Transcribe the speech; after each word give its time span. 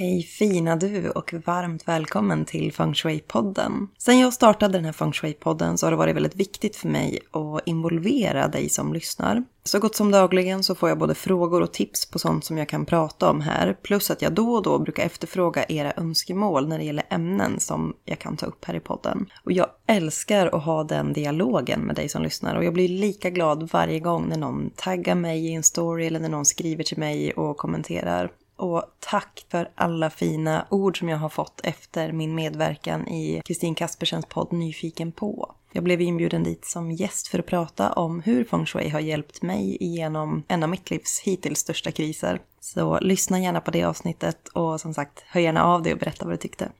Hej 0.00 0.22
fina 0.22 0.76
du 0.76 1.10
och 1.10 1.34
varmt 1.46 1.88
välkommen 1.88 2.44
till 2.44 2.72
Feng 2.72 2.92
Shui-podden. 2.92 3.88
Sen 3.98 4.18
jag 4.18 4.32
startade 4.32 4.78
den 4.78 4.84
här 4.84 4.92
Feng 4.92 5.12
Shui-podden 5.12 5.76
så 5.76 5.86
har 5.86 5.90
det 5.90 5.96
varit 5.96 6.16
väldigt 6.16 6.36
viktigt 6.36 6.76
för 6.76 6.88
mig 6.88 7.18
att 7.30 7.68
involvera 7.68 8.48
dig 8.48 8.68
som 8.68 8.92
lyssnar. 8.92 9.44
Så 9.64 9.78
gott 9.78 9.94
som 9.94 10.10
dagligen 10.10 10.62
så 10.64 10.74
får 10.74 10.88
jag 10.88 10.98
både 10.98 11.14
frågor 11.14 11.62
och 11.62 11.72
tips 11.72 12.10
på 12.10 12.18
sånt 12.18 12.44
som 12.44 12.58
jag 12.58 12.68
kan 12.68 12.86
prata 12.86 13.30
om 13.30 13.40
här. 13.40 13.76
Plus 13.82 14.10
att 14.10 14.22
jag 14.22 14.32
då 14.32 14.54
och 14.54 14.62
då 14.62 14.78
brukar 14.78 15.02
efterfråga 15.02 15.64
era 15.68 15.92
önskemål 15.96 16.68
när 16.68 16.78
det 16.78 16.84
gäller 16.84 17.04
ämnen 17.10 17.60
som 17.60 17.94
jag 18.04 18.18
kan 18.18 18.36
ta 18.36 18.46
upp 18.46 18.64
här 18.64 18.74
i 18.74 18.80
podden. 18.80 19.26
Och 19.44 19.52
jag 19.52 19.66
älskar 19.86 20.46
att 20.46 20.64
ha 20.64 20.84
den 20.84 21.12
dialogen 21.12 21.80
med 21.80 21.96
dig 21.96 22.08
som 22.08 22.22
lyssnar 22.22 22.56
och 22.56 22.64
jag 22.64 22.72
blir 22.72 22.88
lika 22.88 23.30
glad 23.30 23.70
varje 23.72 24.00
gång 24.00 24.28
när 24.28 24.38
någon 24.38 24.70
taggar 24.76 25.14
mig 25.14 25.46
i 25.46 25.54
en 25.54 25.62
story 25.62 26.06
eller 26.06 26.20
när 26.20 26.28
någon 26.28 26.44
skriver 26.44 26.84
till 26.84 26.98
mig 26.98 27.32
och 27.32 27.56
kommenterar. 27.56 28.30
Och 28.60 28.84
tack 28.98 29.46
för 29.50 29.70
alla 29.74 30.10
fina 30.10 30.66
ord 30.70 30.98
som 30.98 31.08
jag 31.08 31.18
har 31.18 31.28
fått 31.28 31.60
efter 31.64 32.12
min 32.12 32.34
medverkan 32.34 33.08
i 33.08 33.42
Kristin 33.44 33.74
Kaspersens 33.74 34.26
podd 34.26 34.52
Nyfiken 34.52 35.12
på. 35.12 35.54
Jag 35.72 35.84
blev 35.84 36.00
inbjuden 36.00 36.42
dit 36.42 36.64
som 36.64 36.92
gäst 36.92 37.28
för 37.28 37.38
att 37.38 37.46
prata 37.46 37.92
om 37.92 38.20
hur 38.20 38.44
feng 38.44 38.66
shui 38.66 38.88
har 38.88 39.00
hjälpt 39.00 39.42
mig 39.42 39.76
igenom 39.80 40.42
en 40.48 40.62
av 40.62 40.68
mitt 40.68 40.90
livs 40.90 41.20
hittills 41.20 41.58
största 41.58 41.90
kriser. 41.90 42.40
Så 42.60 42.98
lyssna 43.00 43.40
gärna 43.40 43.60
på 43.60 43.70
det 43.70 43.84
avsnittet 43.84 44.48
och 44.48 44.80
som 44.80 44.94
sagt, 44.94 45.24
hör 45.26 45.40
gärna 45.40 45.64
av 45.64 45.82
dig 45.82 45.92
och 45.92 45.98
berätta 45.98 46.24
vad 46.24 46.34
du 46.34 46.38
tyckte. 46.38 46.72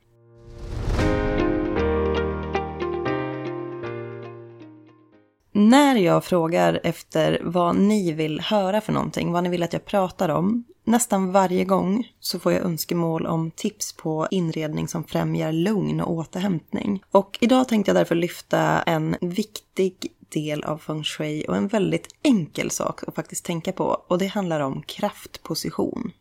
När 5.53 5.95
jag 5.95 6.23
frågar 6.23 6.79
efter 6.83 7.39
vad 7.43 7.75
ni 7.75 8.11
vill 8.11 8.39
höra 8.39 8.81
för 8.81 8.93
någonting, 8.93 9.31
vad 9.31 9.43
ni 9.43 9.49
vill 9.49 9.63
att 9.63 9.73
jag 9.73 9.85
pratar 9.85 10.29
om, 10.29 10.63
nästan 10.83 11.31
varje 11.31 11.65
gång 11.65 12.07
så 12.19 12.39
får 12.39 12.51
jag 12.51 12.61
önskemål 12.61 13.25
om 13.25 13.51
tips 13.51 13.93
på 13.93 14.27
inredning 14.31 14.87
som 14.87 15.03
främjar 15.03 15.51
lugn 15.51 16.01
och 16.01 16.11
återhämtning. 16.11 17.03
Och 17.11 17.37
idag 17.41 17.67
tänkte 17.67 17.89
jag 17.89 17.95
därför 17.95 18.15
lyfta 18.15 18.81
en 18.81 19.15
viktig 19.21 20.11
del 20.29 20.63
av 20.63 20.77
feng 20.77 21.03
shui 21.03 21.45
och 21.47 21.55
en 21.55 21.67
väldigt 21.67 22.07
enkel 22.23 22.71
sak 22.71 23.03
att 23.07 23.15
faktiskt 23.15 23.45
tänka 23.45 23.71
på 23.71 24.03
och 24.07 24.17
det 24.17 24.27
handlar 24.27 24.59
om 24.59 24.81
kraftposition. 24.81 26.11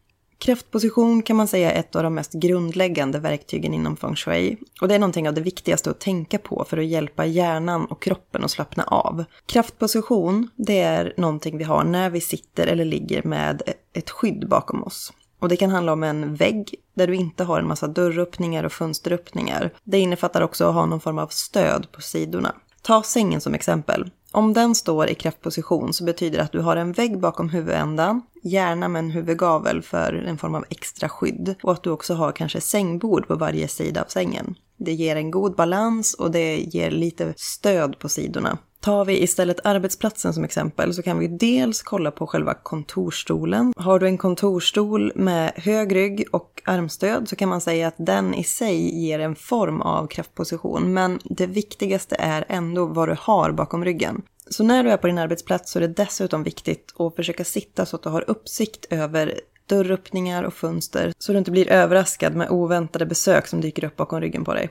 Kraftposition 0.41 1.23
kan 1.23 1.37
man 1.37 1.49
säga 1.49 1.73
är 1.73 1.81
ett 1.81 1.97
av 1.97 2.03
de 2.03 2.15
mest 2.15 2.33
grundläggande 2.33 3.19
verktygen 3.19 3.75
inom 3.75 3.97
feng 3.97 4.17
shui. 4.17 4.57
Och 4.81 4.89
det 4.89 4.95
är 4.95 4.99
någonting 4.99 5.29
av 5.29 5.35
det 5.35 5.41
viktigaste 5.41 5.91
att 5.91 6.01
tänka 6.01 6.39
på 6.39 6.65
för 6.69 6.79
att 6.79 6.87
hjälpa 6.87 7.27
hjärnan 7.27 7.85
och 7.85 8.03
kroppen 8.03 8.45
att 8.45 8.51
slappna 8.51 8.85
av. 8.85 9.25
Kraftposition, 9.47 10.51
det 10.57 10.81
är 10.81 11.15
någonting 11.17 11.59
vi 11.59 11.65
har 11.65 11.85
när 11.85 12.11
vi 12.11 12.21
sitter 12.21 12.67
eller 12.67 12.85
ligger 12.85 13.23
med 13.23 13.63
ett 13.93 14.11
skydd 14.11 14.49
bakom 14.49 14.85
oss. 14.85 15.13
Och 15.39 15.49
det 15.49 15.57
kan 15.57 15.71
handla 15.71 15.93
om 15.93 16.03
en 16.03 16.35
vägg 16.35 16.75
där 16.95 17.07
du 17.07 17.15
inte 17.15 17.45
har 17.45 17.59
en 17.59 17.69
massa 17.69 17.87
dörröppningar 17.87 18.65
och 18.65 18.73
fönsteröppningar. 18.73 19.71
Det 19.85 19.99
innefattar 19.99 20.41
också 20.43 20.65
att 20.65 20.75
ha 20.75 20.87
någon 20.87 21.01
form 21.01 21.19
av 21.19 21.29
stöd 21.29 21.93
på 21.93 22.03
sidorna. 22.03 22.55
Ta 22.83 23.03
sängen 23.03 23.41
som 23.41 23.55
exempel. 23.55 24.11
Om 24.33 24.53
den 24.53 24.75
står 24.75 25.11
i 25.11 25.15
kraftposition 25.15 25.93
så 25.93 26.05
betyder 26.05 26.39
det 26.39 26.45
att 26.45 26.53
du 26.53 26.61
har 26.61 26.77
en 26.77 26.93
vägg 26.93 27.21
bakom 27.21 27.49
huvudändan, 27.49 28.23
gärna 28.43 28.89
med 28.89 29.01
en 29.01 29.11
huvudgavel 29.11 29.83
för 29.83 30.13
en 30.13 30.39
form 30.39 30.55
av 30.55 30.65
extra 30.71 31.09
skydd 31.09 31.55
och 31.63 31.73
att 31.73 31.83
du 31.83 31.91
också 31.91 32.15
har 32.15 32.33
kanske 32.33 32.61
sängbord 32.61 33.29
på 33.29 33.35
varje 33.35 33.69
sida 33.69 34.03
av 34.03 34.07
sängen. 34.07 34.55
Det 34.77 34.93
ger 34.93 35.17
en 35.17 35.31
god 35.31 35.57
balans 35.57 36.15
och 36.15 36.31
det 36.31 36.57
ger 36.57 36.91
lite 36.91 37.35
stöd 37.37 37.99
på 37.99 38.09
sidorna. 38.09 38.59
Tar 38.81 39.05
vi 39.05 39.23
istället 39.23 39.67
arbetsplatsen 39.67 40.35
som 40.35 40.45
exempel 40.45 40.95
så 40.95 41.03
kan 41.03 41.19
vi 41.19 41.29
dels 41.29 41.83
kolla 41.83 42.11
på 42.11 42.27
själva 42.27 42.55
kontorstolen. 42.55 43.73
Har 43.77 43.99
du 43.99 44.07
en 44.07 44.19
kontorstol 44.19 45.13
med 45.15 45.53
hög 45.57 45.95
rygg 45.95 46.25
och 46.33 46.63
armstöd 46.65 47.29
så 47.29 47.37
kan 47.37 47.49
man 47.49 47.61
säga 47.61 47.89
att 47.89 47.95
den 47.99 48.35
i 48.35 48.45
sig 48.45 49.05
ger 49.05 49.19
en 49.19 49.37
form 49.37 49.81
av 49.81 50.07
kraftposition. 50.07 50.93
Men 50.95 51.21
det 51.25 51.47
viktigaste 51.47 52.17
är 52.19 52.45
ändå 52.49 52.87
vad 52.87 53.09
du 53.09 53.17
har 53.21 53.53
bakom 53.53 53.85
ryggen. 53.85 54.23
Så 54.51 54.65
när 54.65 54.85
du 54.85 54.91
är 54.91 54.97
på 54.97 55.07
din 55.07 55.19
arbetsplats 55.19 55.73
så 55.73 55.79
är 55.79 55.81
det 55.81 55.95
dessutom 55.95 56.43
viktigt 56.43 56.95
att 56.99 57.17
försöka 57.17 57.45
sitta 57.45 57.87
så 57.87 57.97
att 57.97 58.03
du 58.03 58.09
har 58.09 58.31
uppsikt 58.31 58.87
över 58.91 59.41
dörröppningar 59.67 60.43
och 60.43 60.55
fönster 60.55 61.13
så 61.19 61.33
du 61.33 61.39
inte 61.39 61.51
blir 61.51 61.69
överraskad 61.69 62.37
med 62.37 62.51
oväntade 62.51 63.07
besök 63.07 63.47
som 63.47 63.61
dyker 63.61 63.85
upp 63.85 63.97
bakom 63.97 64.21
ryggen 64.21 64.45
på 64.45 64.55
dig. 64.55 64.71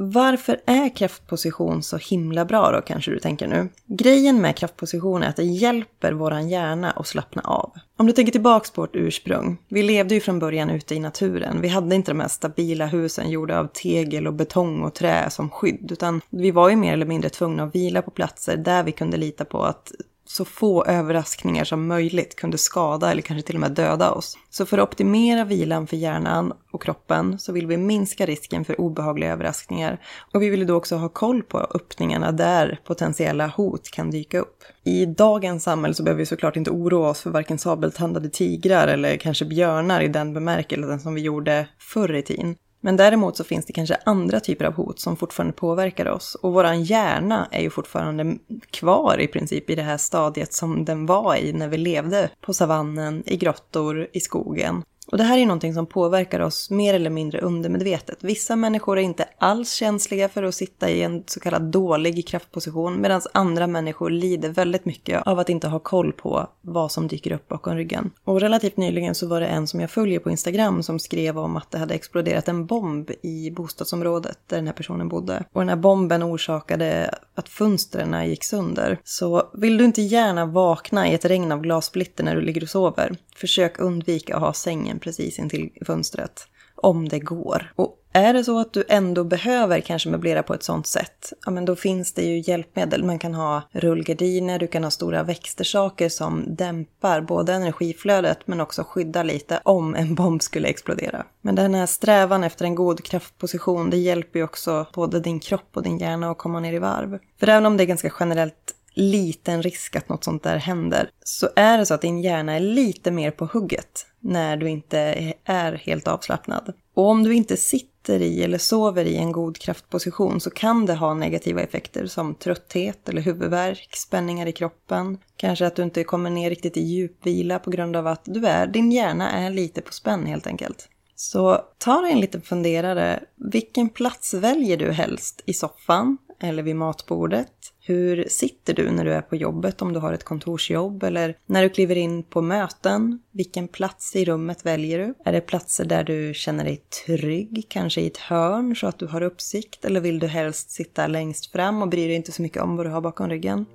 Varför 0.00 0.60
är 0.66 0.96
kraftposition 0.96 1.82
så 1.82 1.96
himla 1.96 2.44
bra 2.44 2.72
då 2.72 2.80
kanske 2.80 3.10
du 3.10 3.18
tänker 3.18 3.46
nu? 3.46 3.68
Grejen 3.86 4.40
med 4.40 4.56
kraftposition 4.56 5.22
är 5.22 5.28
att 5.28 5.36
det 5.36 5.44
hjälper 5.44 6.12
våran 6.12 6.48
hjärna 6.48 6.90
att 6.90 7.06
slappna 7.06 7.42
av. 7.42 7.72
Om 7.96 8.06
du 8.06 8.12
tänker 8.12 8.32
tillbaks 8.32 8.70
på 8.70 8.80
vårt 8.80 8.96
ursprung. 8.96 9.58
Vi 9.68 9.82
levde 9.82 10.14
ju 10.14 10.20
från 10.20 10.38
början 10.38 10.70
ute 10.70 10.94
i 10.94 11.00
naturen. 11.00 11.60
Vi 11.60 11.68
hade 11.68 11.94
inte 11.94 12.10
de 12.10 12.20
här 12.20 12.28
stabila 12.28 12.86
husen 12.86 13.30
gjorda 13.30 13.58
av 13.58 13.66
tegel 13.66 14.26
och 14.26 14.34
betong 14.34 14.82
och 14.82 14.94
trä 14.94 15.30
som 15.30 15.50
skydd. 15.50 15.92
Utan 15.92 16.20
vi 16.30 16.50
var 16.50 16.70
ju 16.70 16.76
mer 16.76 16.92
eller 16.92 17.06
mindre 17.06 17.30
tvungna 17.30 17.62
att 17.62 17.74
vila 17.74 18.02
på 18.02 18.10
platser 18.10 18.56
där 18.56 18.82
vi 18.82 18.92
kunde 18.92 19.16
lita 19.16 19.44
på 19.44 19.62
att 19.62 19.92
så 20.28 20.44
få 20.44 20.84
överraskningar 20.84 21.64
som 21.64 21.86
möjligt 21.86 22.36
kunde 22.36 22.58
skada 22.58 23.10
eller 23.10 23.22
kanske 23.22 23.46
till 23.46 23.56
och 23.56 23.60
med 23.60 23.72
döda 23.72 24.10
oss. 24.10 24.38
Så 24.50 24.66
för 24.66 24.78
att 24.78 24.88
optimera 24.88 25.44
vilan 25.44 25.86
för 25.86 25.96
hjärnan 25.96 26.52
och 26.72 26.82
kroppen 26.82 27.38
så 27.38 27.52
vill 27.52 27.66
vi 27.66 27.76
minska 27.76 28.26
risken 28.26 28.64
för 28.64 28.80
obehagliga 28.80 29.32
överraskningar. 29.32 30.00
Och 30.34 30.42
vi 30.42 30.48
vill 30.48 30.66
då 30.66 30.74
också 30.74 30.96
ha 30.96 31.08
koll 31.08 31.42
på 31.42 31.58
öppningarna 31.58 32.32
där 32.32 32.80
potentiella 32.84 33.46
hot 33.46 33.90
kan 33.90 34.10
dyka 34.10 34.38
upp. 34.38 34.64
I 34.84 35.06
dagens 35.06 35.64
samhälle 35.64 35.94
så 35.94 36.02
behöver 36.02 36.18
vi 36.18 36.26
såklart 36.26 36.56
inte 36.56 36.70
oroa 36.70 37.08
oss 37.08 37.20
för 37.20 37.30
varken 37.30 37.58
sabeltandade 37.58 38.28
tigrar 38.28 38.88
eller 38.88 39.16
kanske 39.16 39.44
björnar 39.44 40.00
i 40.00 40.08
den 40.08 40.34
bemärkelsen 40.34 41.00
som 41.00 41.14
vi 41.14 41.20
gjorde 41.20 41.68
förr 41.78 42.14
i 42.14 42.22
tiden. 42.22 42.56
Men 42.80 42.96
däremot 42.96 43.36
så 43.36 43.44
finns 43.44 43.66
det 43.66 43.72
kanske 43.72 43.96
andra 44.04 44.40
typer 44.40 44.64
av 44.64 44.72
hot 44.72 45.00
som 45.00 45.16
fortfarande 45.16 45.52
påverkar 45.52 46.08
oss. 46.08 46.34
Och 46.34 46.52
våran 46.52 46.82
hjärna 46.82 47.48
är 47.50 47.62
ju 47.62 47.70
fortfarande 47.70 48.36
kvar 48.70 49.20
i 49.20 49.26
princip 49.26 49.70
i 49.70 49.74
det 49.74 49.82
här 49.82 49.96
stadiet 49.96 50.52
som 50.52 50.84
den 50.84 51.06
var 51.06 51.36
i 51.36 51.52
när 51.52 51.68
vi 51.68 51.76
levde 51.76 52.30
på 52.40 52.54
savannen, 52.54 53.22
i 53.26 53.36
grottor, 53.36 54.08
i 54.12 54.20
skogen. 54.20 54.82
Och 55.10 55.18
det 55.18 55.24
här 55.24 55.38
är 55.38 55.46
någonting 55.46 55.74
som 55.74 55.86
påverkar 55.86 56.40
oss 56.40 56.70
mer 56.70 56.94
eller 56.94 57.10
mindre 57.10 57.40
undermedvetet. 57.40 58.18
Vissa 58.20 58.56
människor 58.56 58.98
är 58.98 59.02
inte 59.02 59.24
alls 59.38 59.72
känsliga 59.72 60.28
för 60.28 60.42
att 60.42 60.54
sitta 60.54 60.90
i 60.90 61.02
en 61.02 61.24
så 61.26 61.40
kallad 61.40 61.62
dålig 61.62 62.28
kraftposition 62.28 63.00
medan 63.00 63.20
andra 63.32 63.66
människor 63.66 64.10
lider 64.10 64.48
väldigt 64.48 64.84
mycket 64.84 65.26
av 65.26 65.38
att 65.38 65.48
inte 65.48 65.68
ha 65.68 65.78
koll 65.78 66.12
på 66.12 66.46
vad 66.60 66.92
som 66.92 67.08
dyker 67.08 67.32
upp 67.32 67.48
bakom 67.48 67.76
ryggen. 67.76 68.10
Och 68.24 68.40
relativt 68.40 68.76
nyligen 68.76 69.14
så 69.14 69.26
var 69.26 69.40
det 69.40 69.46
en 69.46 69.66
som 69.66 69.80
jag 69.80 69.90
följer 69.90 70.18
på 70.18 70.30
Instagram 70.30 70.82
som 70.82 70.98
skrev 70.98 71.38
om 71.38 71.56
att 71.56 71.70
det 71.70 71.78
hade 71.78 71.94
exploderat 71.94 72.48
en 72.48 72.66
bomb 72.66 73.10
i 73.22 73.50
bostadsområdet 73.50 74.38
där 74.46 74.56
den 74.56 74.66
här 74.66 74.74
personen 74.74 75.08
bodde. 75.08 75.44
Och 75.52 75.60
den 75.60 75.68
här 75.68 75.76
bomben 75.76 76.22
orsakade 76.22 77.14
att 77.38 77.48
fönstren 77.48 78.28
gick 78.28 78.44
sönder. 78.44 79.00
Så 79.04 79.50
vill 79.54 79.78
du 79.78 79.84
inte 79.84 80.02
gärna 80.02 80.46
vakna 80.46 81.08
i 81.08 81.14
ett 81.14 81.24
regn 81.24 81.52
av 81.52 81.60
glassplitter 81.60 82.24
när 82.24 82.36
du 82.36 82.40
ligger 82.40 82.62
och 82.62 82.68
sover, 82.68 83.16
försök 83.36 83.78
undvika 83.78 84.36
att 84.36 84.42
ha 84.42 84.52
sängen 84.52 84.98
precis 84.98 85.38
intill 85.38 85.70
fönstret. 85.86 86.46
Om 86.74 87.08
det 87.08 87.18
går. 87.18 87.72
Och 87.76 87.97
är 88.12 88.32
det 88.32 88.44
så 88.44 88.58
att 88.58 88.72
du 88.72 88.84
ändå 88.88 89.24
behöver 89.24 89.80
kanske 89.80 90.08
möblera 90.08 90.42
på 90.42 90.54
ett 90.54 90.62
sånt 90.62 90.86
sätt, 90.86 91.32
ja 91.44 91.50
men 91.50 91.64
då 91.64 91.76
finns 91.76 92.12
det 92.12 92.22
ju 92.22 92.42
hjälpmedel. 92.50 93.04
Man 93.04 93.18
kan 93.18 93.34
ha 93.34 93.62
rullgardiner, 93.72 94.58
du 94.58 94.66
kan 94.66 94.84
ha 94.84 94.90
stora 94.90 95.22
växtersaker 95.22 96.08
som 96.08 96.44
dämpar 96.48 97.20
både 97.20 97.52
energiflödet 97.52 98.38
men 98.46 98.60
också 98.60 98.84
skyddar 98.84 99.24
lite 99.24 99.60
om 99.64 99.94
en 99.94 100.14
bomb 100.14 100.42
skulle 100.42 100.68
explodera. 100.68 101.26
Men 101.42 101.54
den 101.54 101.74
här 101.74 101.86
strävan 101.86 102.44
efter 102.44 102.64
en 102.64 102.74
god 102.74 103.04
kraftposition, 103.04 103.90
det 103.90 103.96
hjälper 103.96 104.38
ju 104.38 104.44
också 104.44 104.86
både 104.94 105.20
din 105.20 105.40
kropp 105.40 105.70
och 105.74 105.82
din 105.82 105.98
hjärna 105.98 106.30
att 106.30 106.38
komma 106.38 106.60
ner 106.60 106.72
i 106.72 106.78
varv. 106.78 107.18
För 107.40 107.48
även 107.48 107.66
om 107.66 107.76
det 107.76 107.84
är 107.84 107.86
ganska 107.86 108.12
generellt 108.20 108.74
liten 108.94 109.62
risk 109.62 109.96
att 109.96 110.08
något 110.08 110.24
sånt 110.24 110.42
där 110.42 110.56
händer, 110.56 111.10
så 111.24 111.48
är 111.56 111.78
det 111.78 111.86
så 111.86 111.94
att 111.94 112.00
din 112.00 112.20
hjärna 112.20 112.52
är 112.52 112.60
lite 112.60 113.10
mer 113.10 113.30
på 113.30 113.48
hugget 113.52 114.06
när 114.20 114.56
du 114.56 114.68
inte 114.68 114.98
är 115.44 115.72
helt 115.72 116.08
avslappnad. 116.08 116.72
Och 116.94 117.08
om 117.08 117.22
du 117.22 117.34
inte 117.34 117.56
sitter 117.56 117.97
sitter 118.08 118.24
i 118.24 118.42
eller 118.42 118.58
sover 118.58 119.04
i 119.04 119.16
en 119.16 119.32
god 119.32 119.58
kraftposition 119.58 120.40
så 120.40 120.50
kan 120.50 120.86
det 120.86 120.94
ha 120.94 121.14
negativa 121.14 121.60
effekter 121.60 122.06
som 122.06 122.34
trötthet 122.34 123.08
eller 123.08 123.22
huvudvärk, 123.22 123.96
spänningar 123.96 124.46
i 124.46 124.52
kroppen. 124.52 125.18
Kanske 125.36 125.66
att 125.66 125.76
du 125.76 125.82
inte 125.82 126.04
kommer 126.04 126.30
ner 126.30 126.50
riktigt 126.50 126.76
i 126.76 126.80
djupvila 126.80 127.58
på 127.58 127.70
grund 127.70 127.96
av 127.96 128.06
att 128.06 128.22
du 128.24 128.46
är, 128.46 128.66
din 128.66 128.92
hjärna 128.92 129.30
är 129.30 129.50
lite 129.50 129.80
på 129.80 129.92
spänn 129.92 130.26
helt 130.26 130.46
enkelt. 130.46 130.88
Så 131.16 131.60
ta 131.78 132.00
dig 132.00 132.12
en 132.12 132.20
liten 132.20 132.42
funderare. 132.42 133.20
Vilken 133.36 133.88
plats 133.88 134.34
väljer 134.34 134.76
du 134.76 134.92
helst? 134.92 135.42
I 135.46 135.52
soffan 135.52 136.18
eller 136.40 136.62
vid 136.62 136.76
matbordet? 136.76 137.52
Hur 137.80 138.24
sitter 138.28 138.74
du 138.74 138.90
när 138.90 139.04
du 139.04 139.12
är 139.12 139.20
på 139.20 139.36
jobbet 139.36 139.82
om 139.82 139.92
du 139.92 140.00
har 140.00 140.12
ett 140.12 140.24
kontorsjobb? 140.24 141.02
Eller 141.02 141.36
när 141.46 141.62
du 141.62 141.68
kliver 141.68 141.96
in 141.96 142.22
på 142.22 142.42
möten? 142.42 143.22
Vilken 143.32 143.68
plats 143.68 144.16
i 144.16 144.24
rummet 144.24 144.66
väljer 144.66 144.98
du? 144.98 145.14
Är 145.24 145.32
det 145.32 145.40
platser 145.40 145.84
där 145.84 146.04
du 146.04 146.34
känner 146.34 146.64
dig 146.64 146.76
trygg, 146.76 147.66
kanske 147.68 148.00
i 148.00 148.06
ett 148.06 148.16
hörn 148.16 148.76
så 148.76 148.86
att 148.86 148.98
du 148.98 149.06
har 149.06 149.22
uppsikt? 149.22 149.84
Eller 149.84 150.00
vill 150.00 150.18
du 150.18 150.26
helst 150.26 150.70
sitta 150.70 151.06
längst 151.06 151.52
fram 151.52 151.82
och 151.82 151.88
bry 151.88 152.06
dig 152.06 152.16
inte 152.16 152.32
så 152.32 152.42
mycket 152.42 152.62
om 152.62 152.76
vad 152.76 152.86
du 152.86 152.90
har 152.90 153.00
bakom 153.00 153.28
ryggen? 153.28 153.66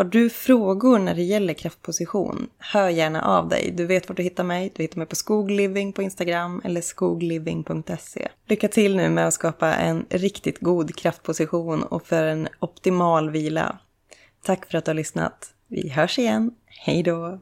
Har 0.00 0.04
du 0.04 0.30
frågor 0.30 0.98
när 0.98 1.14
det 1.14 1.22
gäller 1.22 1.54
kraftposition? 1.54 2.50
Hör 2.58 2.88
gärna 2.88 3.22
av 3.22 3.48
dig. 3.48 3.72
Du 3.76 3.86
vet 3.86 4.08
var 4.08 4.16
du 4.16 4.22
hittar 4.22 4.44
mig. 4.44 4.72
Du 4.76 4.82
hittar 4.82 4.98
mig 4.98 5.06
på 5.06 5.16
skogliving 5.16 5.92
på 5.92 6.02
Instagram 6.02 6.60
eller 6.64 6.80
skogliving.se. 6.80 8.28
Lycka 8.46 8.68
till 8.68 8.96
nu 8.96 9.08
med 9.08 9.26
att 9.26 9.34
skapa 9.34 9.74
en 9.74 10.06
riktigt 10.10 10.58
god 10.60 10.96
kraftposition 10.96 11.82
och 11.82 12.06
för 12.06 12.24
en 12.24 12.48
optimal 12.58 13.30
vila. 13.30 13.78
Tack 14.42 14.70
för 14.70 14.78
att 14.78 14.84
du 14.84 14.90
har 14.90 14.94
lyssnat. 14.94 15.54
Vi 15.68 15.88
hörs 15.88 16.18
igen. 16.18 16.50
Hej 16.66 17.02
då! 17.02 17.38